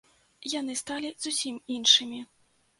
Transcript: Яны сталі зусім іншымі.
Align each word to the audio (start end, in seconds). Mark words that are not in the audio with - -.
Яны 0.53 0.77
сталі 0.81 1.13
зусім 1.27 1.61
іншымі. 1.79 2.27